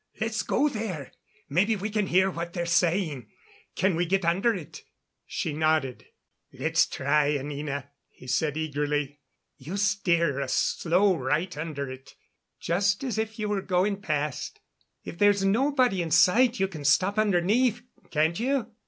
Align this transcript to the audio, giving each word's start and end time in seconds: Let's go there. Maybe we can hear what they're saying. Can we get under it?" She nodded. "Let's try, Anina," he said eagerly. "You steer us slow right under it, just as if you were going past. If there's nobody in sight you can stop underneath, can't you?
Let's 0.19 0.41
go 0.41 0.67
there. 0.67 1.11
Maybe 1.47 1.75
we 1.75 1.91
can 1.91 2.07
hear 2.07 2.31
what 2.31 2.53
they're 2.53 2.65
saying. 2.65 3.27
Can 3.75 3.95
we 3.95 4.07
get 4.07 4.25
under 4.25 4.51
it?" 4.51 4.81
She 5.27 5.53
nodded. 5.53 6.07
"Let's 6.51 6.87
try, 6.87 7.37
Anina," 7.37 7.91
he 8.09 8.25
said 8.25 8.57
eagerly. 8.57 9.19
"You 9.57 9.77
steer 9.77 10.41
us 10.41 10.53
slow 10.55 11.15
right 11.15 11.55
under 11.55 11.87
it, 11.91 12.15
just 12.59 13.03
as 13.03 13.19
if 13.19 13.37
you 13.37 13.47
were 13.47 13.61
going 13.61 14.01
past. 14.01 14.59
If 15.03 15.19
there's 15.19 15.45
nobody 15.45 16.01
in 16.01 16.09
sight 16.09 16.59
you 16.59 16.67
can 16.67 16.83
stop 16.83 17.19
underneath, 17.19 17.83
can't 18.09 18.39
you? 18.39 18.71